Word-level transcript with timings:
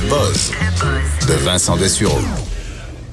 de 0.00 1.34
Vincent 1.44 1.76
Dessureau. 1.76 2.18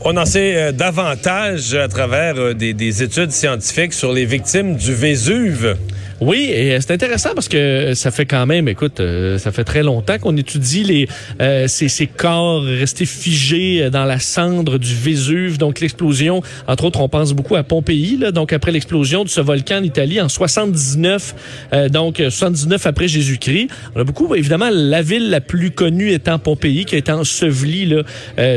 On 0.01 0.15
en 0.15 0.25
sait 0.25 0.55
euh, 0.55 0.71
davantage 0.71 1.73
à 1.73 1.89
travers 1.89 2.37
euh, 2.37 2.53
des 2.53 3.03
études 3.03 3.31
scientifiques 3.31 3.93
sur 3.93 4.13
les 4.13 4.25
victimes 4.25 4.77
du 4.77 4.93
Vésuve. 4.93 5.75
Oui, 6.19 6.49
et 6.51 6.73
euh, 6.73 6.79
c'est 6.81 6.93
intéressant 6.93 7.29
parce 7.35 7.47
que 7.47 7.93
ça 7.93 8.09
fait 8.09 8.25
quand 8.25 8.45
même, 8.47 8.67
écoute, 8.67 8.99
euh, 8.99 9.37
ça 9.37 9.51
fait 9.51 9.63
très 9.63 9.83
longtemps 9.83 10.17
qu'on 10.17 10.35
étudie 10.35 10.83
les 10.83 11.07
euh, 11.41 11.67
ces, 11.67 12.07
corps 12.07 12.63
restés 12.63 13.05
figés 13.05 13.89
dans 13.91 14.05
la 14.05 14.19
cendre 14.19 14.79
du 14.79 14.95
Vésuve. 14.95 15.59
Donc 15.59 15.79
l'explosion, 15.79 16.41
entre 16.67 16.85
autres, 16.85 17.01
on 17.01 17.09
pense 17.09 17.33
beaucoup 17.33 17.55
à 17.55 17.63
Pompéi. 17.63 18.19
Donc 18.33 18.51
après 18.51 18.71
l'explosion 18.71 19.23
de 19.23 19.29
ce 19.29 19.41
volcan 19.41 19.77
en 19.77 19.83
Italie 19.83 20.19
en 20.19 20.29
79, 20.29 21.35
euh, 21.73 21.89
donc 21.89 22.21
79 22.29 22.87
après 22.87 23.07
Jésus-Christ. 23.07 23.67
On 23.95 24.01
a 24.01 24.03
beaucoup, 24.03 24.33
évidemment, 24.33 24.69
la 24.71 25.03
ville 25.03 25.29
la 25.29 25.41
plus 25.41 25.69
connue 25.69 26.11
étant 26.11 26.39
Pompéi, 26.39 26.85
qui 26.85 26.95
été 26.95 27.11
ensevelie 27.11 27.93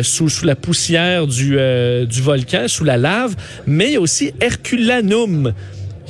sous, 0.02 0.28
la 0.44 0.56
poussière 0.56 1.26
du, 1.26 1.56
volcan, 2.22 2.68
sous 2.68 2.84
la 2.84 2.96
lave. 2.96 3.36
Mais 3.66 3.98
aussi 3.98 4.32
Herculanum. 4.40 5.52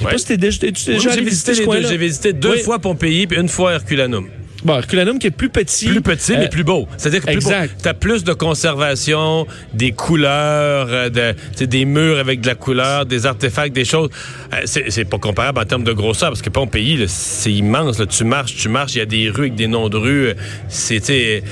Je 0.00 0.04
sais 0.04 0.06
Ouais. 0.06 0.12
pas 0.12 0.18
si 0.18 0.26
t'es 0.26 0.36
déjà, 0.38 0.58
J'ai 0.98 1.10
allé 1.10 1.22
visité, 1.22 1.52
ce 1.54 1.58
deux. 1.60 1.64
coin-là? 1.66 1.88
J'ai 1.88 1.96
visité 1.98 2.32
deux 2.32 2.52
Oui. 2.52 2.60
fois 2.62 2.78
Pompéi 2.78 3.26
puis 3.26 3.38
une 3.38 3.48
fois 3.48 3.74
Herculanum. 3.74 4.28
Bon, 4.64 4.76
Herculanum 4.76 5.18
qui 5.18 5.26
est 5.26 5.30
plus 5.30 5.48
petit. 5.50 5.86
Plus 5.86 6.00
petit, 6.02 6.32
Euh, 6.32 6.38
mais 6.40 6.48
plus 6.48 6.64
beau. 6.64 6.86
C'est-à-dire 6.98 7.22
que 7.24 7.30
exact. 7.30 7.80
T'as 7.82 7.94
plus 7.94 8.24
de 8.24 8.32
conservation, 8.34 9.46
des 9.72 9.92
couleurs, 9.92 10.88
euh, 10.90 11.08
de, 11.10 11.34
tu 11.56 11.66
des 11.66 11.84
murs 11.86 12.18
avec 12.18 12.40
de 12.42 12.46
la 12.46 12.54
couleur, 12.54 13.06
des 13.06 13.24
artefacts, 13.26 13.74
des 13.74 13.84
choses. 13.86 14.10
Euh, 14.52 14.58
c'est 14.64 15.04
pas 15.06 15.18
comparable 15.18 15.58
en 15.60 15.64
termes 15.64 15.84
de 15.84 15.92
grosseur, 15.92 16.28
parce 16.30 16.42
que 16.42 16.50
Pompéi, 16.50 17.04
c'est 17.08 17.52
immense. 17.52 17.98
Là. 17.98 18.06
Tu 18.06 18.24
marches, 18.24 18.54
tu 18.56 18.68
marches, 18.68 18.94
il 18.96 18.98
y 18.98 19.02
a 19.02 19.06
des 19.06 19.30
rues 19.30 19.44
avec 19.44 19.54
des 19.54 19.66
noms 19.66 19.88
de 19.88 19.96
rues. 19.96 20.26
Euh, 20.28 20.34
C'est, 20.68 21.00
tu 21.00 21.42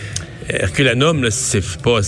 Herculanum, 0.50 1.28
c'est 1.30 1.62
pas... 1.82 2.00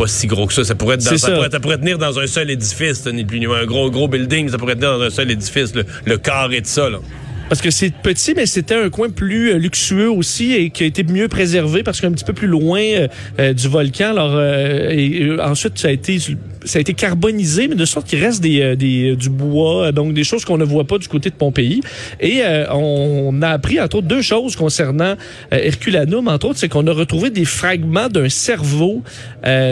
pas 0.00 0.06
si 0.06 0.26
gros 0.26 0.46
que 0.46 0.54
ça. 0.54 0.64
Ça 0.64 0.74
pourrait, 0.74 0.94
être 0.94 1.04
dans, 1.04 1.10
ça, 1.10 1.18
ça. 1.18 1.32
pourrait, 1.32 1.50
ça 1.50 1.60
pourrait 1.60 1.78
tenir 1.78 1.98
dans 1.98 2.18
un 2.18 2.26
seul 2.26 2.50
édifice, 2.50 3.06
ni 3.06 3.24
plus 3.24 3.38
ni 3.38 3.46
moins. 3.46 3.60
Un 3.60 3.66
gros, 3.66 3.90
gros 3.90 4.08
building, 4.08 4.48
ça 4.48 4.56
pourrait 4.56 4.76
tenir 4.76 4.98
dans 4.98 5.04
un 5.04 5.10
seul 5.10 5.30
édifice. 5.30 5.74
Le, 5.74 5.84
le 6.06 6.16
carré 6.16 6.60
de 6.60 6.66
ça, 6.66 6.88
là. 6.88 6.98
Parce 7.50 7.62
que 7.62 7.72
c'est 7.72 7.92
petit, 7.92 8.32
mais 8.36 8.46
c'était 8.46 8.76
un 8.76 8.90
coin 8.90 9.10
plus 9.10 9.50
euh, 9.50 9.58
luxueux 9.58 10.08
aussi 10.08 10.52
et 10.52 10.70
qui 10.70 10.84
a 10.84 10.86
été 10.86 11.02
mieux 11.02 11.26
préservé 11.26 11.82
parce 11.82 12.00
qu'un 12.00 12.12
petit 12.12 12.24
peu 12.24 12.32
plus 12.32 12.46
loin 12.46 12.80
euh, 12.80 13.08
euh, 13.40 13.52
du 13.52 13.66
volcan. 13.66 14.10
Alors, 14.10 14.34
euh, 14.34 14.88
et, 14.90 15.36
ensuite, 15.40 15.76
ça 15.76 15.88
a 15.88 15.90
été 15.90 16.18
ça 16.62 16.78
a 16.78 16.80
été 16.80 16.92
carbonisé, 16.92 17.68
mais 17.68 17.74
de 17.74 17.86
sorte 17.86 18.06
qu'il 18.06 18.22
reste 18.22 18.42
des, 18.42 18.76
des, 18.76 19.16
du 19.16 19.30
bois, 19.30 19.92
donc 19.92 20.12
des 20.12 20.24
choses 20.24 20.44
qu'on 20.44 20.58
ne 20.58 20.64
voit 20.64 20.84
pas 20.84 20.98
du 20.98 21.08
côté 21.08 21.30
de 21.30 21.34
Pompéi. 21.34 21.80
Et 22.20 22.42
on 22.70 23.40
a 23.40 23.48
appris, 23.48 23.80
entre 23.80 23.96
autres, 23.96 24.06
deux 24.06 24.20
choses 24.20 24.56
concernant 24.56 25.14
Herculanum. 25.50 26.28
Entre 26.28 26.48
autres, 26.48 26.58
c'est 26.58 26.68
qu'on 26.68 26.86
a 26.86 26.92
retrouvé 26.92 27.30
des 27.30 27.46
fragments 27.46 28.08
d'un 28.10 28.28
cerveau 28.28 29.02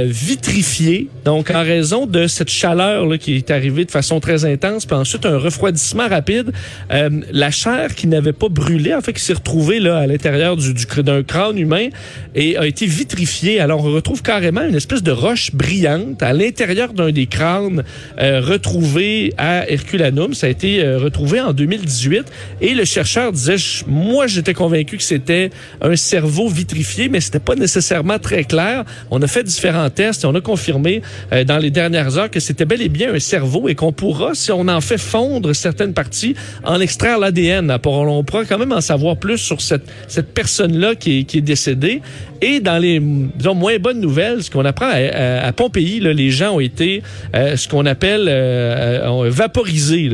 vitrifié, 0.06 1.08
donc 1.26 1.50
en 1.50 1.62
raison 1.62 2.06
de 2.06 2.26
cette 2.26 2.48
chaleur 2.48 3.04
là, 3.04 3.18
qui 3.18 3.36
est 3.36 3.50
arrivée 3.50 3.84
de 3.84 3.90
façon 3.90 4.18
très 4.18 4.46
intense, 4.46 4.86
puis 4.86 4.96
ensuite 4.96 5.26
un 5.26 5.36
refroidissement 5.36 6.08
rapide. 6.08 6.52
La 6.88 7.50
qui 7.94 8.06
n'avait 8.06 8.32
pas 8.32 8.48
brûlé, 8.48 8.94
en 8.94 9.00
fait, 9.00 9.12
qui 9.12 9.22
s'est 9.22 9.34
retrouvée 9.34 9.80
là, 9.80 9.98
à 9.98 10.06
l'intérieur 10.06 10.56
d'un 10.56 11.22
crâne 11.22 11.58
humain 11.58 11.88
et 12.34 12.56
a 12.56 12.66
été 12.66 12.86
vitrifiée. 12.86 13.60
Alors, 13.60 13.84
on 13.84 13.92
retrouve 13.92 14.22
carrément 14.22 14.62
une 14.62 14.74
espèce 14.74 15.02
de 15.02 15.10
roche 15.10 15.52
brillante 15.52 16.22
à 16.22 16.32
l'intérieur 16.32 16.92
d'un 16.92 17.10
des 17.10 17.26
crânes 17.26 17.84
euh, 18.20 18.40
retrouvés 18.40 19.34
à 19.38 19.68
Herculanum. 19.70 20.34
Ça 20.34 20.46
a 20.46 20.50
été 20.50 20.82
euh, 20.82 20.98
retrouvé 20.98 21.40
en 21.40 21.52
2018 21.52 22.26
et 22.60 22.74
le 22.74 22.84
chercheur 22.84 23.32
disait, 23.32 23.56
moi, 23.86 24.26
j'étais 24.26 24.54
convaincu 24.54 24.96
que 24.96 25.02
c'était 25.02 25.50
un 25.80 25.96
cerveau 25.96 26.48
vitrifié, 26.48 27.08
mais 27.08 27.20
c'était 27.20 27.38
pas 27.38 27.54
nécessairement 27.54 28.18
très 28.18 28.44
clair. 28.44 28.84
On 29.10 29.20
a 29.22 29.26
fait 29.26 29.42
différents 29.42 29.90
tests 29.90 30.24
et 30.24 30.26
on 30.26 30.34
a 30.34 30.40
confirmé 30.40 31.02
euh, 31.32 31.44
dans 31.44 31.58
les 31.58 31.70
dernières 31.70 32.18
heures 32.18 32.30
que 32.30 32.40
c'était 32.40 32.64
bel 32.64 32.82
et 32.82 32.88
bien 32.88 33.14
un 33.14 33.18
cerveau 33.18 33.68
et 33.68 33.74
qu'on 33.74 33.92
pourra, 33.92 34.34
si 34.34 34.52
on 34.52 34.68
en 34.68 34.80
fait 34.80 34.98
fondre 34.98 35.54
certaines 35.54 35.94
parties, 35.94 36.34
en 36.64 36.80
extraire 36.80 37.18
l'ADN. 37.18 37.57
On 37.60 38.24
pourra 38.24 38.44
quand 38.44 38.58
même 38.58 38.72
en 38.72 38.80
savoir 38.80 39.16
plus 39.16 39.38
sur 39.38 39.60
cette, 39.60 39.84
cette 40.06 40.32
personne-là 40.34 40.94
qui 40.94 41.20
est, 41.20 41.40
décédée. 41.40 42.02
Et 42.40 42.60
dans 42.60 42.78
les 42.78 43.00
disons, 43.00 43.54
moins 43.54 43.78
bonnes 43.78 44.00
nouvelles, 44.00 44.42
ce 44.42 44.50
qu'on 44.50 44.64
apprend 44.64 44.90
à, 44.90 45.52
Pompéi, 45.52 46.00
les 46.00 46.30
gens 46.30 46.56
ont 46.56 46.60
été 46.60 47.02
euh, 47.34 47.56
ce 47.56 47.68
qu'on 47.68 47.86
appelle 47.86 48.26
euh, 48.28 49.24
euh, 49.24 49.30
vaporisés 49.30 50.10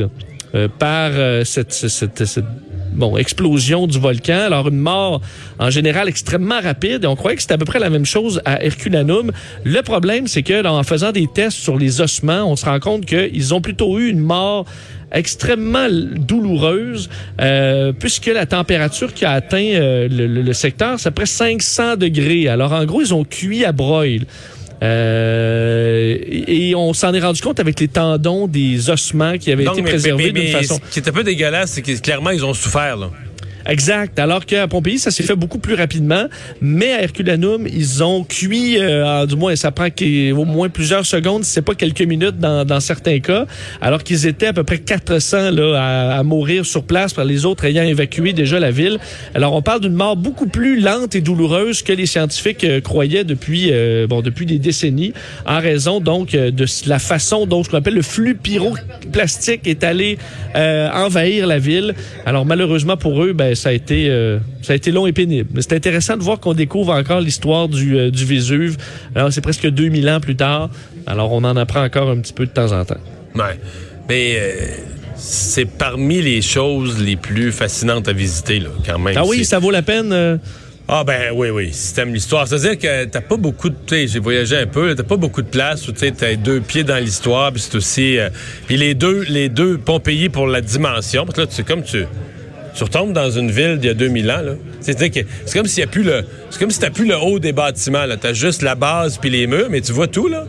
par 0.79 1.11
cette 1.43 2.43
bon, 2.95 3.17
explosion 3.17 3.87
du 3.87 3.99
volcan. 3.99 4.39
Alors, 4.45 4.67
une 4.69 4.77
mort 4.79 5.21
en 5.59 5.69
général 5.69 6.07
extrêmement 6.09 6.59
rapide. 6.61 7.03
Et 7.03 7.07
on 7.07 7.15
croyait 7.15 7.35
que 7.35 7.41
c'était 7.41 7.53
à 7.53 7.57
peu 7.57 7.65
près 7.65 7.79
la 7.79 7.89
même 7.89 8.05
chose 8.05 8.41
à 8.45 8.63
Herculanum. 8.63 9.31
Le 9.63 9.81
problème, 9.81 10.27
c'est 10.27 10.43
que 10.43 10.65
en 10.65 10.83
faisant 10.83 11.11
des 11.11 11.27
tests 11.33 11.57
sur 11.57 11.77
les 11.77 12.01
ossements, 12.01 12.43
on 12.51 12.55
se 12.55 12.65
rend 12.65 12.79
compte 12.79 13.05
qu'ils 13.05 13.53
ont 13.53 13.61
plutôt 13.61 13.99
eu 13.99 14.09
une 14.09 14.19
mort 14.19 14.65
extrêmement 15.11 15.87
douloureuse, 15.89 17.09
euh, 17.39 17.93
puisque 17.97 18.25
la 18.25 18.45
température 18.45 19.13
qui 19.13 19.23
a 19.23 19.31
atteint 19.31 19.57
euh, 19.75 20.07
le, 20.09 20.27
le- 20.27 20.41
le 20.41 20.53
secteur, 20.53 20.99
c'est 20.99 21.11
près 21.11 21.25
500 21.25 21.95
degrés. 21.95 22.47
Alors, 22.49 22.73
en 22.73 22.83
gros, 22.85 23.01
ils 23.01 23.13
ont 23.13 23.23
cuit 23.23 23.63
à 23.65 23.71
broil. 23.71 24.21
Euh, 24.83 26.17
et 26.47 26.73
on 26.75 26.93
s'en 26.93 27.13
est 27.13 27.19
rendu 27.21 27.41
compte 27.41 27.59
avec 27.59 27.79
les 27.79 27.87
tendons 27.87 28.47
des 28.47 28.89
ossements 28.89 29.37
qui 29.37 29.51
avaient 29.51 29.63
Donc, 29.63 29.73
été 29.75 29.81
mais- 29.83 29.89
préservés 29.89 30.31
d'une 30.31 30.47
façon. 30.51 30.79
Ce 30.89 30.93
qui 30.93 30.99
est 30.99 31.09
un 31.09 31.13
peu 31.13 31.23
dégueulasse, 31.23 31.71
c'est 31.71 31.81
que 31.81 31.99
clairement, 31.99 32.31
ils 32.31 32.43
ont 32.45 32.53
souffert, 32.53 32.97
là. 32.97 33.09
Exact. 33.65 34.19
Alors 34.19 34.45
qu'à 34.45 34.67
Pompéi, 34.67 34.99
ça 34.99 35.11
s'est 35.11 35.23
fait 35.23 35.35
beaucoup 35.35 35.59
plus 35.59 35.73
rapidement. 35.73 36.25
Mais 36.61 36.91
à 36.91 37.01
Herculanum, 37.03 37.67
ils 37.67 38.03
ont 38.03 38.23
cuit, 38.23 38.77
euh, 38.79 39.25
du 39.25 39.35
moins, 39.35 39.55
ça 39.55 39.71
prend 39.71 39.87
au 39.87 40.45
moins 40.45 40.69
plusieurs 40.69 41.05
secondes, 41.05 41.43
si 41.43 41.51
c'est 41.51 41.61
pas 41.61 41.75
quelques 41.75 42.01
minutes 42.01 42.39
dans, 42.39 42.65
dans 42.65 42.79
certains 42.79 43.19
cas. 43.19 43.45
Alors 43.81 44.03
qu'ils 44.03 44.25
étaient 44.27 44.47
à 44.47 44.53
peu 44.53 44.63
près 44.63 44.79
400 44.79 45.51
là, 45.51 45.75
à, 45.75 46.19
à 46.19 46.23
mourir 46.23 46.65
sur 46.65 46.83
place 46.83 47.13
par 47.13 47.25
les 47.25 47.45
autres 47.45 47.65
ayant 47.65 47.83
évacué 47.83 48.33
déjà 48.33 48.59
la 48.59 48.71
ville. 48.71 48.99
Alors 49.33 49.53
on 49.53 49.61
parle 49.61 49.81
d'une 49.81 49.93
mort 49.93 50.15
beaucoup 50.15 50.47
plus 50.47 50.79
lente 50.79 51.15
et 51.15 51.21
douloureuse 51.21 51.81
que 51.81 51.93
les 51.93 52.05
scientifiques 52.05 52.63
euh, 52.63 52.81
croyaient 52.81 53.23
depuis, 53.23 53.69
euh, 53.71 54.07
bon, 54.07 54.21
depuis 54.21 54.45
des 54.45 54.59
décennies, 54.59 55.13
en 55.45 55.59
raison 55.59 55.99
donc 55.99 56.35
euh, 56.35 56.51
de 56.51 56.65
la 56.87 56.99
façon 56.99 57.45
dont 57.45 57.63
ce 57.63 57.69
qu'on 57.69 57.77
appelle 57.77 57.95
le 57.95 58.01
flux 58.01 58.35
pyroplastique 58.35 59.67
est 59.67 59.83
allé 59.83 60.17
euh, 60.55 60.89
envahir 60.91 61.47
la 61.47 61.59
ville. 61.59 61.95
Alors 62.25 62.45
malheureusement 62.45 62.97
pour 62.97 63.23
eux, 63.23 63.33
ben 63.33 63.54
ça 63.55 63.69
a 63.69 63.71
été 63.71 64.07
euh, 64.09 64.39
ça 64.61 64.73
a 64.73 64.75
été 64.75 64.91
long 64.91 65.07
et 65.07 65.13
pénible. 65.13 65.49
Mais 65.53 65.61
c'est 65.61 65.73
intéressant 65.73 66.17
de 66.17 66.23
voir 66.23 66.39
qu'on 66.39 66.53
découvre 66.53 66.93
encore 66.93 67.21
l'histoire 67.21 67.67
du, 67.67 67.97
euh, 67.97 68.11
du 68.11 68.25
Vésuve. 68.25 68.77
Alors 69.15 69.31
c'est 69.33 69.41
presque 69.41 69.67
2000 69.67 70.09
ans 70.09 70.19
plus 70.19 70.35
tard. 70.35 70.69
Alors 71.07 71.31
on 71.31 71.43
en 71.43 71.55
apprend 71.57 71.83
encore 71.83 72.09
un 72.09 72.17
petit 72.19 72.33
peu 72.33 72.45
de 72.45 72.51
temps 72.51 72.71
en 72.71 72.85
temps. 72.85 72.97
Ouais. 73.35 73.59
Mais 74.07 74.35
euh, 74.37 74.51
c'est 75.15 75.65
parmi 75.65 76.21
les 76.21 76.41
choses 76.41 77.01
les 77.01 77.15
plus 77.15 77.51
fascinantes 77.51 78.07
à 78.07 78.13
visiter, 78.13 78.59
là, 78.59 78.69
quand 78.85 78.99
même. 78.99 79.15
Ah 79.17 79.23
oui, 79.25 79.45
ça 79.45 79.59
vaut 79.59 79.71
la 79.71 79.81
peine. 79.81 80.11
euh, 80.13 80.37
Ah 80.87 81.03
ben 81.03 81.31
oui, 81.33 81.49
oui, 81.49 81.69
si 81.71 81.95
t'aimes 81.95 82.13
l'histoire. 82.13 82.47
C'est-à-dire 82.47 82.77
que 82.77 83.05
t'as 83.05 83.21
pas 83.21 83.37
beaucoup 83.37 83.69
de... 83.69 83.75
Tu 83.87 83.95
sais, 83.95 84.07
j'ai 84.07 84.19
voyagé 84.19 84.57
un 84.57 84.67
peu, 84.67 84.93
t'as 84.93 85.01
pas 85.03 85.17
beaucoup 85.17 85.41
de 85.41 85.47
place 85.47 85.87
où 85.87 85.91
tu 85.93 86.11
t'as 86.11 86.35
deux 86.35 86.59
pieds 86.61 86.83
dans 86.83 87.03
l'histoire, 87.03 87.51
puis 87.51 87.61
c'est 87.61 87.75
aussi... 87.75 88.17
euh, 88.19 88.29
puis 88.67 88.77
les 88.77 88.93
deux, 88.93 89.23
les 89.27 89.49
deux 89.49 89.77
Pompéi 89.79 90.29
pour 90.29 90.45
la 90.47 90.61
dimension, 90.61 91.25
parce 91.25 91.35
que 91.37 91.41
là, 91.41 91.47
c'est 91.49 91.65
comme 91.65 91.81
tu... 91.83 92.03
Tu 92.75 92.83
retombes 92.83 93.13
dans 93.13 93.31
une 93.31 93.49
ville 93.51 93.77
d'il 93.77 93.87
y 93.87 93.91
a 93.91 93.93
2000 93.93 94.29
ans, 94.31 94.41
c'est 94.81 95.13
comme 95.53 95.65
s'il 95.67 95.79
y 95.79 95.83
a 95.83 95.87
plus 95.87 96.03
le... 96.03 96.23
C'est 96.49 96.59
comme 96.59 96.71
si 96.71 96.79
t'as 96.79 96.89
plus 96.89 97.05
le 97.07 97.17
haut 97.17 97.39
des 97.39 97.53
bâtiments, 97.53 98.05
là. 98.05 98.17
T'as 98.17 98.33
juste 98.33 98.61
la 98.61 98.75
base 98.75 99.17
puis 99.17 99.29
les 99.29 99.47
murs, 99.47 99.67
mais 99.69 99.81
tu 99.81 99.93
vois 99.93 100.07
tout, 100.07 100.27
là. 100.27 100.45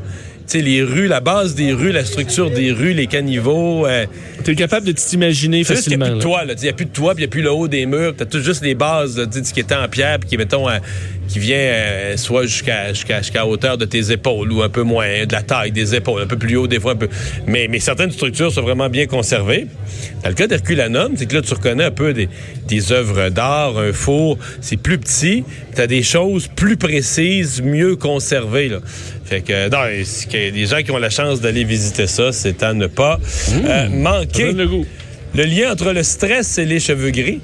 Tu 0.48 0.59
sais, 0.59 0.64
les 0.64 0.82
rues, 0.82 1.09
la 1.09 1.19
base 1.20 1.54
des 1.56 1.72
rues, 1.72 1.91
la 1.91 2.04
structure 2.04 2.50
des 2.50 2.70
rues, 2.70 2.92
les 2.92 3.06
caniveaux... 3.09 3.84
euh, 3.87 4.06
T'es 4.44 4.54
capable 4.54 4.87
de 4.87 4.92
t'imaginer 4.92 5.64
juste 5.64 5.88
qu'il 5.88 5.98
n'y 5.98 5.98
facilement. 5.98 6.04
a 6.06 6.09
plus 6.10 6.16
de 6.19 6.22
toit. 6.22 6.42
Il 6.47 6.62
n'y 6.62 6.69
a 6.69 6.72
plus 6.72 6.84
de 6.84 6.91
toit, 6.91 7.14
puis 7.14 7.25
il 7.25 7.26
n'y 7.26 7.31
a 7.31 7.32
plus 7.32 7.42
le 7.42 7.50
haut 7.50 7.66
des 7.66 7.84
murs. 7.87 8.14
T'as 8.16 8.26
tout 8.26 8.41
juste 8.41 8.62
les 8.62 8.76
bases, 8.76 9.19
là, 9.19 9.25
qui 9.26 9.60
était 9.60 9.75
en 9.75 9.88
pierre, 9.88 10.19
puis 10.20 10.28
qui, 10.28 10.37
mettons, 10.37 10.69
euh, 10.69 10.78
qui 11.28 11.38
vient 11.38 11.56
euh, 11.56 12.17
soit 12.17 12.44
jusqu'à 12.44 12.93
jusqu'à 12.93 13.19
jusqu'à 13.23 13.46
hauteur 13.46 13.78
de 13.78 13.84
tes 13.84 14.12
épaules 14.12 14.52
ou 14.52 14.62
un 14.62 14.69
peu 14.69 14.82
moins, 14.82 15.25
de 15.26 15.32
la 15.32 15.43
taille 15.43 15.73
des 15.73 15.94
épaules, 15.94 16.23
un 16.23 16.26
peu 16.26 16.37
plus 16.38 16.56
haut 16.56 16.67
des 16.67 16.81
fois, 16.81 16.93
un 16.93 16.96
peu. 16.96 17.08
Mais, 17.46 17.69
mais 17.69 17.81
certaines 17.81 18.11
structures 18.12 18.52
sont 18.52 18.62
vraiment 18.62 18.88
bien 18.88 19.06
conservées. 19.06 19.67
Dans 20.23 20.28
le 20.28 20.34
cas 20.34 20.46
d'Herculanum, 20.46 21.12
c'est 21.17 21.26
que 21.26 21.34
là, 21.34 21.43
tu 21.43 21.55
reconnais 21.55 21.84
un 21.84 21.90
peu 21.90 22.12
des, 22.12 22.28
des 22.67 22.93
œuvres 22.93 23.28
d'art, 23.28 23.78
un 23.78 23.93
four, 23.93 24.38
c'est 24.61 24.76
plus 24.76 24.99
petit, 24.99 25.44
tu 25.75 25.81
as 25.81 25.87
des 25.87 26.02
choses 26.02 26.49
plus 26.55 26.76
précises, 26.76 27.62
mieux 27.62 27.96
conservées, 27.96 28.69
là. 28.69 28.79
Fait 29.25 29.40
que, 29.40 29.69
non, 29.69 29.79
les 30.32 30.67
gens 30.67 30.82
qui 30.82 30.90
ont 30.93 30.99
la 30.99 31.11
chance 31.11 31.40
d'aller 31.40 31.64
visiter 31.64 32.06
ça, 32.06 32.31
c'est 32.32 32.62
à 32.62 32.75
ne 32.75 32.87
pas 32.87 33.19
euh, 33.52 33.62
Ça 33.64 33.88
manquer. 33.88 34.44
donne 34.44 34.58
le 34.58 34.69
goût. 34.69 34.87
Le 35.34 35.44
lien 35.44 35.72
entre 35.72 35.93
le 35.93 36.02
stress 36.05 36.58
et 36.58 36.64
les 36.64 36.79
cheveux 36.79 37.11
gris. 37.11 37.40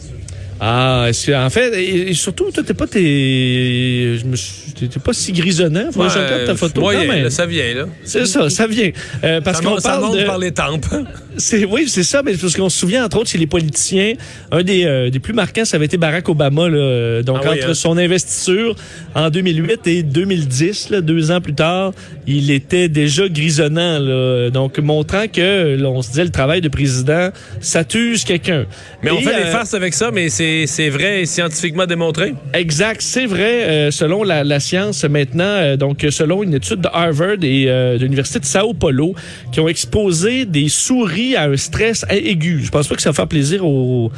Ah, 0.65 1.07
est-ce 1.09 1.27
que- 1.27 1.33
en 1.45 1.51
fait, 1.51 1.75
et, 1.77 2.15
surtout, 2.15 2.53
toi, 2.53 2.63
t'es 2.63 2.73
pas, 2.73 2.87
t'es, 2.87 3.01
je 3.01 4.25
me 4.25 4.37
suis- 4.37 4.73
t'es 4.75 5.01
pas 5.01 5.13
si 5.13 5.33
grisonnant. 5.33 5.91
Faut 5.91 6.05
que 6.05 6.09
je 6.09 6.19
regarde 6.19 6.45
ta 6.47 6.55
photo 6.55 6.83
quand 6.83 6.93
même. 6.93 7.25
là, 7.25 7.31
ça 7.31 7.47
vient, 7.47 7.75
là. 7.75 7.87
C'est 8.05 8.27
ça, 8.27 8.49
ça 8.49 8.69
vient. 8.69 8.91
Euh, 9.25 9.41
parce 9.41 9.61
qu'on 9.61 9.71
monte, 9.71 9.81
ça 9.81 9.91
parle 9.91 10.03
monte 10.05 10.19
de... 10.19 10.25
par 10.25 10.39
les 10.39 10.53
tempes. 10.53 10.87
C'est 11.39 11.65
oui, 11.65 11.85
c'est 11.89 12.03
ça, 12.03 12.23
mais 12.23 12.35
parce 12.35 12.55
qu'on 12.55 12.69
se 12.69 12.79
souvient 12.79 13.07
entre 13.07 13.17
autres 13.17 13.31
chez 13.31 13.39
les 13.39 13.47
politiciens, 13.47 14.13
un 14.51 14.63
des, 14.63 14.85
euh, 14.85 15.09
des 15.09 15.19
plus 15.19 15.33
marquants, 15.33 15.65
ça 15.65 15.79
avait 15.79 15.87
été 15.87 15.97
Barack 15.97 16.29
Obama 16.29 16.69
là, 16.69 17.23
donc 17.23 17.39
Ah 17.41 17.49
oui, 17.53 17.59
entre 17.59 17.71
hein? 17.71 17.75
son 17.75 17.97
investiture 17.97 18.77
en 19.15 19.31
2008 19.31 19.87
et 19.87 20.03
2010, 20.03 20.91
là, 20.91 21.01
deux 21.01 21.31
ans 21.31 21.41
plus 21.41 21.55
tard, 21.55 21.93
il 22.27 22.51
était 22.51 22.91
déjà 22.91 23.31
grisonnant, 23.31 23.99
là, 23.99 24.51
donc 24.51 24.79
montrant 24.79 25.27
que 25.27 25.75
là, 25.75 25.89
on 25.89 26.03
se 26.03 26.11
disait 26.11 26.25
le 26.25 26.31
travail 26.31 26.61
de 26.61 26.69
président, 26.69 27.31
ça 27.63 27.83
tue 27.83 28.15
quelqu'un. 28.27 28.67
Mais 29.03 29.11
on 29.11 29.23
fait 29.23 29.35
euh, 29.35 29.47
farces 29.53 29.73
avec 29.73 29.95
ça, 29.95 30.11
mais 30.13 30.29
c'est 30.29 30.52
c'est 30.67 30.89
vrai 30.89 31.23
et 31.23 31.27
scientifiquement 31.27 31.87
démontré. 31.87 32.35
Exact, 32.55 33.01
c'est 33.03 33.27
vrai. 33.27 33.65
euh, 33.65 33.91
selon 33.91 34.23
la, 34.23 34.45
la 34.45 34.61
science 34.61 35.05
maintenant, 35.05 35.45
euh, 35.45 35.77
donc 35.77 36.07
selon 36.11 36.43
une 36.43 36.55
étude 36.55 36.81
de 36.81 36.89
Harvard 36.93 37.43
et 37.43 37.67
euh, 37.69 37.99
de 37.99 38.03
l'université 38.03 38.39
de 38.41 38.45
Sao 38.45 38.73
Paulo, 38.75 39.15
qui 39.53 39.61
ont 39.61 39.69
exposé 39.69 40.45
des 40.47 40.69
souris 40.69 41.37
à 41.37 41.45
un 41.45 41.57
stress 41.57 42.05
aigu. 42.11 42.61
Je 42.65 42.71
pense 42.71 42.89
pas 42.89 42.95
que 42.97 43.03
ça 43.03 43.11
va 43.11 43.15
faire 43.15 43.29
plaisir 43.29 43.65
aux 43.67 44.11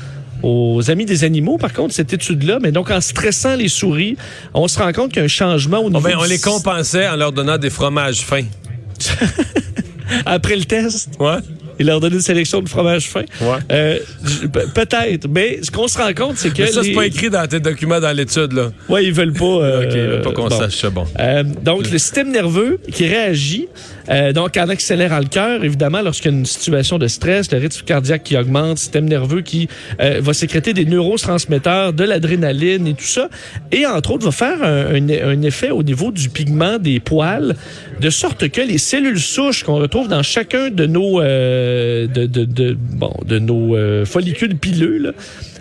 aux 0.42 0.90
amis 0.90 1.06
des 1.06 1.24
animaux, 1.24 1.56
par 1.56 1.72
contre, 1.72 1.94
cette 1.94 2.12
étude-là. 2.12 2.58
Mais 2.60 2.70
donc, 2.70 2.90
en 2.90 3.00
stressant 3.00 3.56
les 3.56 3.68
souris, 3.68 4.16
on 4.52 4.68
se 4.68 4.78
rend 4.78 4.92
compte 4.92 5.08
qu'il 5.10 5.20
y 5.20 5.22
a 5.22 5.24
un 5.24 5.28
changement 5.28 5.78
au 5.78 5.84
Oh, 5.86 5.88
niveau... 5.90 6.00
ben, 6.02 6.16
on 6.20 6.24
les 6.24 6.38
compensait 6.38 7.08
en 7.08 7.16
leur 7.16 7.32
donnant 7.32 7.56
des 7.56 7.70
fromages 7.70 8.20
fins. 8.20 8.44
Après 10.26 10.56
le 10.56 10.64
test, 10.64 11.10
Ouais. 11.18 11.38
Il 11.78 11.86
leur 11.86 12.00
donne 12.00 12.14
une 12.14 12.20
sélection 12.20 12.60
de 12.60 12.68
fromage 12.68 13.08
fin. 13.08 13.22
Ouais. 13.40 13.58
Euh, 13.72 13.98
Peut-être, 14.74 15.28
mais 15.28 15.60
ce 15.62 15.70
qu'on 15.70 15.88
se 15.88 15.98
rend 15.98 16.12
compte, 16.14 16.36
c'est 16.36 16.52
que... 16.52 16.62
Mais 16.62 16.68
ça, 16.72 16.82
c'est 16.82 16.88
les- 16.88 16.94
pas 16.94 17.06
écrit 17.06 17.30
dans 17.30 17.46
tes 17.46 17.60
documents 17.60 18.00
dans 18.00 18.12
l'étude, 18.16 18.52
là. 18.52 18.70
Ouais, 18.88 19.04
ils 19.04 19.12
veulent 19.12 19.32
pas... 19.32 19.44
euh, 19.44 19.84
OK, 19.86 19.94
là, 19.94 20.18
pas 20.22 20.32
qu'on 20.32 20.48
bon. 20.48 20.58
sache 20.58 20.76
ça, 20.76 20.90
bon. 20.90 21.06
Euh, 21.18 21.42
donc, 21.62 21.90
le 21.90 21.98
système 21.98 22.30
nerveux 22.30 22.78
qui 22.92 23.06
réagit, 23.06 23.68
euh, 24.10 24.32
donc 24.32 24.56
en 24.56 24.68
accélérant 24.68 25.18
le 25.18 25.26
cœur, 25.26 25.64
évidemment, 25.64 26.02
lorsqu'il 26.02 26.30
y 26.30 26.34
a 26.34 26.38
une 26.38 26.46
situation 26.46 26.98
de 26.98 27.06
stress, 27.08 27.50
le 27.52 27.58
rythme 27.58 27.82
cardiaque 27.84 28.22
qui 28.24 28.36
augmente, 28.36 28.78
système 28.78 29.06
nerveux 29.08 29.40
qui 29.40 29.68
euh, 30.00 30.20
va 30.22 30.32
sécréter 30.34 30.72
des 30.74 30.84
neurotransmetteurs, 30.84 31.92
de 31.92 32.04
l'adrénaline 32.04 32.86
et 32.86 32.94
tout 32.94 33.04
ça, 33.04 33.28
et 33.72 33.86
entre 33.86 34.12
autres 34.12 34.24
va 34.26 34.32
faire 34.32 34.62
un, 34.62 34.94
un- 34.94 35.28
un 35.28 35.42
effet 35.42 35.70
au 35.70 35.82
niveau 35.82 36.10
du 36.12 36.28
pigment 36.28 36.78
des 36.78 37.00
poils, 37.00 37.56
de 38.00 38.10
sorte 38.10 38.48
que 38.48 38.60
les 38.60 38.78
cellules 38.78 39.20
souches 39.20 39.62
qu'on 39.64 39.76
retrouve 39.76 40.08
dans 40.08 40.22
chacun 40.22 40.70
de 40.70 40.86
nos 40.86 41.20
euh, 41.20 42.06
de, 42.06 42.26
de, 42.26 42.44
de- 42.44 42.76
bon 42.78 43.14
de 43.26 43.38
nos 43.38 43.74
euh, 43.76 44.04
follicules 44.04 44.56
pileux 44.56 44.98
là, 44.98 45.12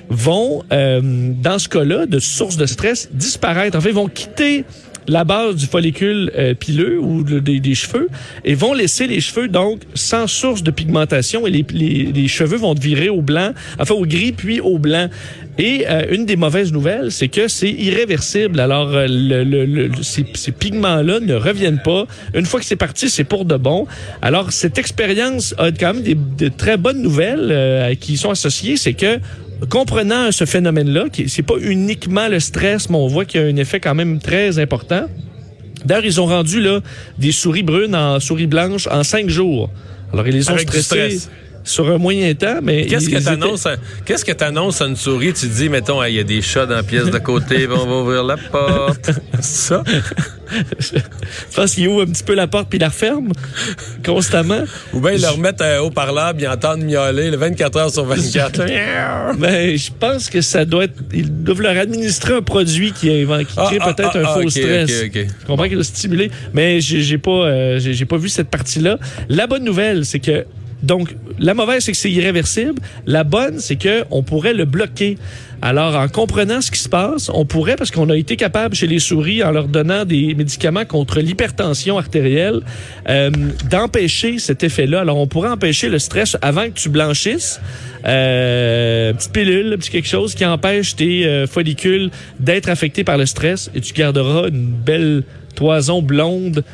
vont, 0.10 0.64
euh, 0.72 1.02
dans 1.02 1.58
ce 1.60 1.70
cas-là, 1.70 2.06
de 2.06 2.20
source 2.20 2.58
de 2.58 2.66
stress, 2.66 3.10
disparaître. 3.14 3.78
En 3.78 3.82
fait, 3.82 3.92
vont 3.92 4.08
quitter 4.10 4.64
la 5.08 5.24
base 5.24 5.56
du 5.56 5.66
follicule 5.66 6.32
euh, 6.38 6.54
pileux 6.54 7.00
ou 7.00 7.24
des, 7.24 7.76
cheveux 7.76 8.10
et 8.46 8.54
vont 8.54 8.74
laisser 8.74 9.08
les 9.08 9.22
cheveux 9.22 9.48
donc 9.48 9.82
sans 9.94 10.28
source 10.28 10.64
de 10.64 10.72
pigmentation 10.72 11.48
et 11.48 11.52
les, 11.52 11.66
les, 11.72 12.28
cheveux 12.28 12.58
vont 12.58 12.74
virer 12.74 13.10
au 13.10 13.22
blanc, 13.22 13.52
enfin 13.80 13.96
au 13.96 14.06
gris 14.06 14.32
puis 14.32 14.60
au 14.60 14.78
blanc. 14.78 15.10
Et 15.60 15.86
euh, 15.88 16.06
une 16.10 16.26
des 16.26 16.36
mauvaises 16.36 16.72
nouvelles, 16.74 17.12
c'est 17.12 17.28
que 17.28 17.48
c'est 17.48 17.70
irréversible. 17.70 18.60
Alors 18.60 18.90
euh, 18.90 19.06
le, 19.08 19.44
le- 19.44 19.92
ces, 20.02 20.24
pigments-là 20.52 21.20
ne 21.20 21.36
reviennent 21.36 21.82
pas. 21.84 22.06
Une 22.34 22.46
fois 22.46 22.60
que 22.60 22.66
c'est 22.66 22.76
parti, 22.76 23.10
c'est 23.10 23.24
pour 23.24 23.46
de 23.46 23.56
bon. 23.56 23.86
Alors 24.22 24.52
cette 24.52 24.78
expérience 24.78 25.54
a 25.58 25.72
quand 25.72 25.94
même 25.94 26.04
des, 26.04 26.16
de 26.16 26.48
très 26.50 26.78
bonnes 26.78 27.02
nouvelles 27.02 27.98
qui 28.00 28.14
y 28.14 28.18
sont 28.18 28.32
associées, 28.32 28.78
c'est 28.78 28.94
que 28.94 29.20
comprenant 29.70 30.32
ce 30.32 30.46
phénomène-là, 30.46 31.06
qui 31.12 31.30
c'est 31.30 31.44
pas 31.44 31.58
uniquement 31.60 32.28
le 32.28 32.40
stress, 32.40 32.90
mais 32.90 32.98
on 32.98 33.08
voit 33.08 33.26
qu'il 33.26 33.42
y 33.42 33.44
a 33.44 33.48
un 33.48 33.56
effet 33.56 33.80
quand 33.80 33.96
même 33.96 34.20
très 34.20 34.60
important. 34.60 35.06
D'ailleurs, 35.86 36.06
ils 36.06 36.22
ont 36.22 36.26
rendu 36.26 36.62
là 36.62 36.80
des 37.18 37.32
souris 37.32 37.64
brunes 37.64 37.96
en 37.96 38.20
souris 38.20 38.48
blanches 38.48 38.88
en 38.88 39.04
cinq 39.04 39.30
jours. 39.30 39.70
Alors 40.14 40.28
ils 40.28 40.34
les 40.34 40.50
ont 40.50 40.54
Avec 40.54 40.70
stressées 40.70 41.18
stress. 41.18 41.30
Sur 41.64 41.90
un 41.90 41.98
moyen 41.98 42.34
temps, 42.34 42.60
mais 42.62 42.86
Qu'est-ce 42.86 43.10
que 43.10 43.24
t'annonces 43.24 43.66
à, 43.66 43.76
qu'est-ce 44.06 44.26
que 44.26 44.32
t'annonces 44.32 44.82
à 44.82 44.86
une 44.86 44.96
souris? 44.96 45.34
Tu 45.34 45.48
dis, 45.48 45.70
mettons, 45.70 46.04
Hey, 46.04 46.14
il 46.14 46.18
y 46.18 46.20
a 46.20 46.24
des 46.24 46.42
chats 46.42 46.66
dans 46.66 46.76
la 46.76 46.84
pièce 46.84 47.10
de 47.10 47.18
côté, 47.20 47.68
on 47.68 47.86
va 47.86 47.96
ouvrir 47.96 48.24
la 48.24 48.38
porte. 48.38 49.12
C'est 49.40 49.44
ça? 49.74 49.84
Je 50.80 51.56
pense 51.56 51.74
qu'ils 51.74 51.88
ouvrent 51.88 52.04
un 52.04 52.12
petit 52.12 52.24
peu 52.24 52.36
la 52.36 52.48
porte 52.48 52.70
puis 52.70 52.80
la 52.80 52.90
referment 52.90 53.32
constamment. 54.06 54.64
Ou 54.94 55.00
bien 55.00 55.14
ils 55.14 55.22
leur 55.22 55.38
mettent 55.38 55.62
un 55.62 55.80
haut-parleur, 55.80 56.34
puis 56.34 56.44
ils 56.44 56.48
entendent 56.48 56.84
miauler 56.84 57.32
le 57.32 57.38
24 57.38 57.78
heures 57.78 57.90
sur 57.92 58.06
24. 58.06 58.58
là. 58.60 59.34
Ben, 59.40 59.78
je 59.78 59.90
pense 60.00 60.30
que 60.30 60.42
ça 60.42 60.66
doit 60.66 60.86
être. 60.86 60.96
Ils 61.14 61.44
doivent 61.44 61.62
leur 61.62 61.78
administrer 61.78 62.36
un 62.36 62.42
produit 62.42 62.92
qui, 62.92 63.08
qui 63.08 63.28
Ah, 63.58 63.66
crée 63.68 63.78
ah, 63.82 63.94
peut-être 63.94 64.12
ah, 64.16 64.20
un 64.20 64.24
ah, 64.26 64.34
faux 64.34 64.50
stress. 64.50 64.90
Je 65.14 65.46
comprends 65.48 65.68
qu'il 65.68 65.80
a 65.80 65.84
stimulé, 65.84 66.32
mais 66.54 66.80
j'ai 66.82 67.18
pas, 67.18 67.32
euh, 67.32 67.80
j'ai 67.80 68.06
pas 68.06 68.18
vu 68.18 68.30
cette 68.30 68.50
partie-là. 68.50 68.98
La 69.30 69.48
bonne 69.48 69.64
nouvelle, 69.64 70.06
c'est 70.06 70.20
que 70.20 70.46
donc 70.84 71.16
la 71.40 71.54
mauvaise, 71.54 71.84
c'est 71.84 71.94
que 71.94 71.98
c'est 71.98 72.12
irréversible. 72.12 72.82
La 73.06 73.24
bonne, 73.24 73.60
c'est 73.60 73.78
que 73.78 74.04
on 74.12 74.22
pourrait 74.22 74.54
le 74.54 74.66
bloquer. 74.66 75.18
Alors, 75.62 75.96
en 75.96 76.10
comprenant 76.10 76.60
ce 76.60 76.70
qui 76.70 76.80
se 76.80 76.90
passe, 76.90 77.32
on 77.34 77.46
pourrait, 77.46 77.78
parce 77.78 77.90
qu'on 77.90 78.10
a 78.10 78.18
été 78.18 78.36
capable 78.36 78.76
chez 78.76 78.86
les 78.86 79.00
souris, 79.00 79.42
en 79.44 79.52
leur 79.52 79.70
donnant 79.70 80.04
des 80.04 80.36
médicaments 80.36 80.84
contre 80.84 81.22
l'hypertension 81.22 81.98
artérielle, 81.98 82.60
euh, 83.08 83.32
d'empêcher 83.70 84.40
cet 84.40 84.64
effet-là. 84.66 85.00
Alors, 85.00 85.18
on 85.18 85.28
pourrait 85.28 85.50
empêcher 85.50 85.88
le 85.88 86.00
stress 86.00 86.36
avant 86.42 86.66
que 86.66 86.78
tu 86.78 86.90
blanchisses. 86.90 87.62
Euh, 88.06 89.14
petite 89.14 89.32
pilule, 89.32 89.78
petit 89.78 89.90
quelque 89.90 90.10
chose 90.10 90.36
qui 90.36 90.46
empêche 90.46 90.98
tes 90.98 91.26
euh, 91.26 91.48
follicules 91.48 92.12
d'être 92.42 92.68
affectés 92.68 93.06
par 93.06 93.18
le 93.18 93.26
stress 93.26 93.72
et 93.74 93.80
tu 93.80 93.94
garderas 93.94 94.50
une 94.50 94.68
belle 94.68 95.24
toison 95.56 96.02
blonde 96.02 96.66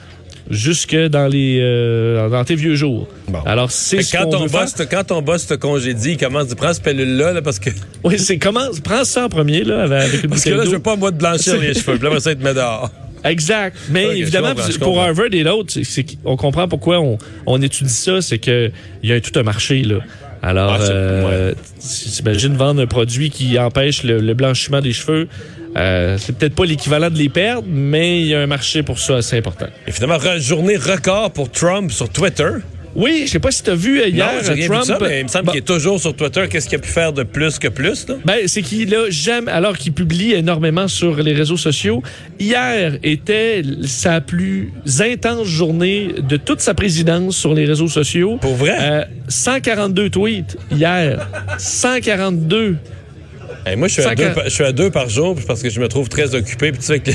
jusque 0.49 0.95
dans 0.95 1.27
les 1.27 1.59
euh, 1.61 2.27
dans 2.29 2.43
tes 2.43 2.55
vieux 2.55 2.75
jours. 2.75 3.07
Bon. 3.27 3.39
Alors 3.45 3.71
c'est 3.71 4.01
ce 4.01 4.17
quand, 4.17 4.25
ton 4.29 4.47
faire. 4.47 4.61
boss, 4.61 4.73
te- 4.73 4.83
quand 4.83 5.03
ton 5.03 5.21
boss 5.21 5.45
te 5.47 5.53
congédie, 5.53 6.11
il 6.11 6.17
commence 6.17 6.51
à 6.51 6.55
prendre 6.55 6.73
cette 6.73 6.83
pilule-là, 6.83 7.33
là, 7.33 7.41
parce 7.41 7.59
que, 7.59 7.69
Oui, 8.03 8.17
c'est 8.19 8.37
comment 8.37 8.67
prends 8.83 9.03
ça 9.03 9.25
en 9.25 9.29
premier 9.29 9.63
là 9.63 9.83
avec 9.83 10.23
une 10.23 10.29
parce 10.29 10.43
que 10.43 10.49
là, 10.51 10.65
je 10.65 10.71
veux 10.71 10.79
pas, 10.79 10.95
moi, 10.95 11.11
de 11.11 11.17
blanchir 11.17 11.57
les 11.61 11.73
cheveux. 11.73 11.97
Puis 11.97 12.09
là, 12.09 12.19
ça, 12.19 12.33
te 12.35 12.43
met 12.43 12.53
dehors. 12.53 12.89
Exact. 13.23 13.75
Mais 13.89 14.05
Ok, 14.05 14.11
je 14.13 14.17
évidemment, 14.21 14.53
pour 14.79 14.87
comprends. 14.87 15.03
Harvard 15.03 15.27
et 15.33 15.43
l'autre, 15.43 15.73
qu'on 16.23 16.37
comprend 16.37 16.67
pourquoi 16.67 16.99
on, 16.99 17.17
on 17.45 17.61
étudie 17.61 17.89
ça, 17.93 18.21
c'est 18.21 18.37
que 18.39 18.71
il 19.03 19.09
y 19.09 19.13
a 19.13 19.19
tout 19.21 19.37
un 19.39 19.43
marché 19.43 19.81
là. 19.83 19.99
Alors, 20.41 20.77
Ah, 20.79 20.81
euh, 20.83 21.53
tu- 21.81 22.09
t'imagines 22.11 22.55
vendre 22.55 22.81
un 22.81 22.87
produit 22.87 23.29
qui 23.29 23.59
empêche 23.59 24.03
le, 24.03 24.19
le 24.19 24.33
blanchiment 24.33 24.79
des 24.79 24.93
cheveux. 24.93 25.27
Euh, 25.77 26.17
c'est 26.17 26.35
peut-être 26.37 26.55
pas 26.55 26.65
l'équivalent 26.65 27.09
de 27.09 27.17
les 27.17 27.29
perdre, 27.29 27.67
mais 27.69 28.21
il 28.21 28.27
y 28.27 28.33
a 28.35 28.39
un 28.39 28.47
marché 28.47 28.81
pour 28.81 28.99
ça 28.99 29.17
assez 29.17 29.37
important. 29.37 29.67
Et 29.85 29.91
finalement, 29.91 30.17
journée 30.39 30.77
record 30.77 31.31
pour 31.31 31.51
Trump 31.51 31.91
sur 31.91 32.09
Twitter. 32.09 32.49
Oui, 32.95 33.23
je 33.25 33.31
sais 33.31 33.39
pas 33.39 33.51
si 33.51 33.61
tu 33.63 33.69
as 33.69 33.75
vu 33.75 34.01
euh, 34.01 34.07
hier 34.07 34.25
non, 34.33 34.41
Trump. 34.43 34.57
vu 34.57 34.85
ça, 34.85 34.97
mais 34.99 35.19
il 35.19 35.23
me 35.23 35.27
semble 35.29 35.45
Bon, 35.45 35.51
qu'il 35.51 35.59
est 35.59 35.63
toujours 35.65 35.99
sur 35.99 36.15
Twitter. 36.15 36.45
Qu'est-ce 36.49 36.67
qu'il 36.67 36.77
a 36.77 36.81
pu 36.81 36.89
faire 36.89 37.13
de 37.13 37.23
plus 37.23 37.59
que 37.59 37.67
plus, 37.67 38.07
là? 38.07 38.15
Ben, 38.25 38.37
c'est 38.47 38.61
qu'il 38.63 38.93
a 38.95 39.09
jamais, 39.09 39.51
alors 39.51 39.77
qu'il 39.77 39.93
publie 39.93 40.33
énormément 40.33 40.87
sur 40.87 41.17
les 41.17 41.33
réseaux 41.33 41.55
sociaux, 41.57 42.01
hier 42.39 42.97
était 43.03 43.61
sa 43.85 44.21
plus 44.21 44.71
intense 44.99 45.47
journée 45.47 46.09
de 46.27 46.37
toute 46.37 46.61
sa 46.61 46.73
présidence 46.73 47.37
sur 47.37 47.53
les 47.53 47.65
réseaux 47.65 47.87
sociaux. 47.87 48.37
Pour 48.41 48.55
vrai? 48.55 48.75
Euh, 48.79 49.03
142 49.27 50.09
tweets 50.09 50.57
hier. 50.71 51.27
142. 51.59 52.75
Hey, 53.65 53.75
moi, 53.75 53.87
je 53.87 53.93
suis, 53.93 54.03
à 54.03 54.15
deux, 54.15 54.31
par- 54.33 54.43
je 54.45 54.49
suis 54.49 54.63
à 54.63 54.71
deux 54.71 54.89
par 54.89 55.09
jour 55.09 55.35
parce 55.45 55.61
que 55.61 55.69
je 55.69 55.79
me 55.79 55.87
trouve 55.87 56.09
très 56.09 56.33
occupé. 56.33 56.71
Puis 56.71 56.79
tu 56.79 56.85
sais, 56.87 56.93
avec 56.93 57.07
les 57.07 57.13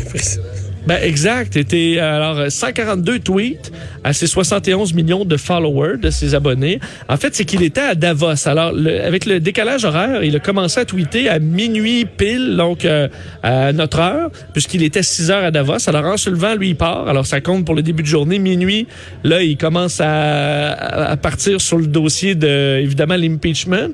Ben, 0.87 0.99
exact. 1.03 1.57
Était, 1.57 1.99
alors, 1.99 2.39
euh, 2.39 2.51
142 2.51 3.19
tweets 3.21 3.73
à 4.05 4.13
ses 4.13 4.27
71 4.27 4.93
millions 4.93 5.25
de 5.25 5.37
followers, 5.39 5.97
de 5.97 6.11
ses 6.11 6.35
abonnés. 6.35 6.79
En 7.09 7.17
fait, 7.17 7.35
c'est 7.35 7.47
qu'il 7.47 7.63
était 7.63 7.81
à 7.81 7.95
Davos. 7.95 8.47
Alors, 8.47 8.73
le- 8.73 9.03
avec 9.03 9.25
le 9.25 9.41
décalage 9.41 9.85
horaire, 9.87 10.23
il 10.23 10.37
a 10.37 10.41
commencé 10.41 10.81
à 10.81 10.85
tweeter 10.85 11.29
à 11.31 11.39
minuit 11.39 12.05
pile, 12.05 12.55
donc 12.59 12.85
euh, 12.85 13.09
à 13.43 13.73
notre 13.73 13.99
heure, 13.99 14.31
puisqu'il 14.53 14.83
était 14.83 15.03
6 15.03 15.31
heures 15.31 15.45
à 15.45 15.51
Davos. 15.51 15.89
Alors, 15.89 16.05
en 16.05 16.17
se 16.19 16.29
levant, 16.29 16.55
lui, 16.55 16.71
il 16.71 16.77
part. 16.77 17.09
Alors, 17.09 17.25
ça 17.25 17.41
compte 17.41 17.65
pour 17.65 17.75
le 17.75 17.83
début 17.83 18.03
de 18.03 18.09
journée, 18.09 18.39
minuit. 18.39 18.87
Là, 19.25 19.43
il 19.43 19.57
commence 19.57 20.01
à- 20.03 20.73
à 20.73 21.17
partir 21.17 21.63
sur 21.63 21.79
le 21.79 21.87
dossier 21.87 22.35
de, 22.35 22.79
évidemment, 22.83 23.17
l'impeachment. 23.17 23.93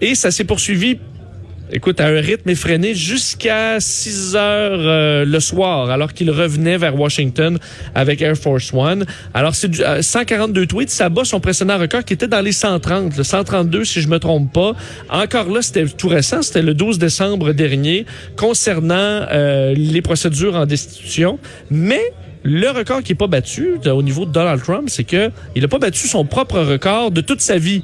Et 0.00 0.14
ça 0.14 0.30
s'est 0.30 0.44
poursuivi 0.44 0.98
Écoute, 1.72 2.00
à 2.00 2.06
un 2.06 2.20
rythme 2.20 2.50
effréné 2.50 2.94
jusqu'à 2.94 3.78
6 3.78 4.34
heures 4.34 4.80
euh, 4.80 5.24
le 5.24 5.40
soir, 5.40 5.90
alors 5.90 6.12
qu'il 6.12 6.28
revenait 6.30 6.76
vers 6.76 6.98
Washington 6.98 7.58
avec 7.94 8.22
Air 8.22 8.36
Force 8.36 8.72
One. 8.72 9.06
Alors, 9.34 9.54
c'est 9.54 9.80
euh, 9.80 10.02
142 10.02 10.66
tweets, 10.66 10.90
ça 10.90 11.08
bat 11.08 11.24
son 11.24 11.38
précédent 11.38 11.78
record 11.78 12.04
qui 12.04 12.14
était 12.14 12.26
dans 12.26 12.40
les 12.40 12.52
130, 12.52 13.16
le 13.16 13.22
132 13.22 13.84
si 13.84 14.00
je 14.00 14.08
me 14.08 14.18
trompe 14.18 14.52
pas. 14.52 14.72
Encore 15.10 15.48
là, 15.48 15.62
c'était 15.62 15.86
tout 15.86 16.08
récent, 16.08 16.42
c'était 16.42 16.62
le 16.62 16.74
12 16.74 16.98
décembre 16.98 17.52
dernier, 17.52 18.04
concernant 18.36 18.96
euh, 18.96 19.72
les 19.76 20.02
procédures 20.02 20.56
en 20.56 20.66
destitution. 20.66 21.38
Mais 21.70 22.02
le 22.42 22.68
record 22.70 23.02
qui 23.02 23.12
est 23.12 23.16
pas 23.16 23.28
battu 23.28 23.76
au 23.86 24.02
niveau 24.02 24.24
de 24.26 24.32
Donald 24.32 24.62
Trump, 24.62 24.88
c'est 24.88 25.04
que 25.04 25.30
il 25.54 25.64
a 25.64 25.68
pas 25.68 25.78
battu 25.78 26.08
son 26.08 26.24
propre 26.24 26.58
record 26.58 27.12
de 27.12 27.20
toute 27.20 27.40
sa 27.40 27.58
vie. 27.58 27.82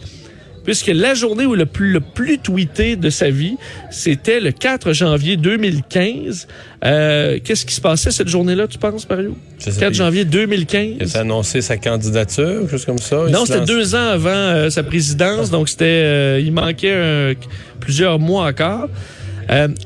Puisque 0.66 0.88
la 0.88 1.14
journée 1.14 1.46
où 1.46 1.54
le 1.54 1.64
plus, 1.64 1.90
le 1.92 2.00
plus 2.00 2.38
tweeté 2.38 2.96
de 2.96 3.08
sa 3.08 3.30
vie, 3.30 3.56
c'était 3.90 4.40
le 4.40 4.50
4 4.52 4.92
janvier 4.92 5.38
2015. 5.38 6.46
Euh, 6.84 7.38
Qu'est-ce 7.42 7.64
qui 7.64 7.74
se 7.74 7.80
passait 7.80 8.10
cette 8.10 8.28
journée-là, 8.28 8.66
tu 8.66 8.76
penses, 8.76 9.08
Mario? 9.08 9.34
Je 9.58 9.70
sais 9.70 9.80
4 9.80 9.88
pas. 9.88 9.92
janvier 9.92 10.22
Il 10.22 10.28
2015. 10.28 11.16
a 11.16 11.20
annoncé 11.20 11.62
sa 11.62 11.78
candidature, 11.78 12.60
quelque 12.60 12.70
chose 12.72 12.84
comme 12.84 12.98
ça. 12.98 13.22
Il 13.26 13.32
Non, 13.32 13.46
c'était 13.46 13.60
lance- 13.60 13.68
deux 13.68 13.94
ans 13.94 14.08
avant 14.10 14.28
euh, 14.30 14.68
sa 14.68 14.82
présidence, 14.82 15.50
donc 15.50 15.70
c'était, 15.70 15.84
euh, 15.86 16.40
il 16.44 16.52
manquait 16.52 17.36
plusieurs 17.80 18.18
mois 18.18 18.46
encore. 18.48 18.88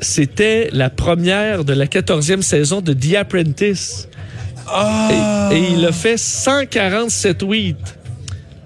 C'était 0.00 0.70
la 0.72 0.88
première 0.90 1.64
de 1.64 1.74
la 1.74 1.86
14e 1.86 2.40
saison 2.42 2.80
de 2.80 2.92
The 2.94 3.16
Apprentice. 3.16 4.08
Ah! 4.66 5.50
Et, 5.52 5.56
et 5.56 5.62
il 5.74 5.84
a 5.84 5.92
fait 5.92 6.16
147 6.16 7.38
tweets 7.38 7.98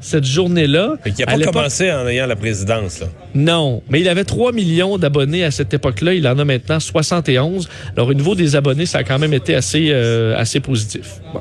cette 0.05 0.25
journée-là. 0.25 0.97
Fait 1.03 1.13
qu'il 1.13 1.25
n'a 1.25 1.37
pas 1.37 1.45
commencé 1.45 1.91
en 1.91 2.07
ayant 2.07 2.27
la 2.27 2.37
présidence. 2.37 3.01
Là. 3.01 3.07
Non, 3.35 3.83
mais 3.89 4.01
il 4.01 4.09
avait 4.09 4.25
3 4.25 4.53
millions 4.53 4.99
d'abonnés 4.99 5.45
à 5.45 5.51
cette 5.51 5.73
époque-là. 5.73 6.13
Il 6.13 6.29
en 6.29 6.39
a 6.39 6.45
maintenant 6.45 6.79
71. 6.79 7.69
Alors, 7.97 8.09
au 8.09 8.15
niveau 8.15 8.35
des 8.35 8.55
abonnés, 8.55 8.87
ça 8.87 8.99
a 8.99 9.05
quand 9.05 9.19
même 9.19 9.33
été 9.33 9.55
assez, 9.55 9.89
euh, 9.91 10.37
assez 10.37 10.61
positif. 10.61 11.21
Bon. 11.33 11.41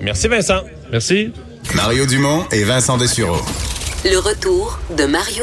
Merci 0.00 0.28
Vincent. 0.28 0.62
Merci. 0.90 1.30
Mario 1.74 2.06
Dumont 2.06 2.44
et 2.52 2.64
Vincent 2.64 2.98
Dessureau. 2.98 3.40
Le 4.04 4.18
retour 4.18 4.78
de 4.98 5.04
Mario 5.04 5.40